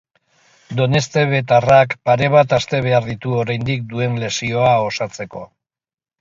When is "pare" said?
2.09-2.29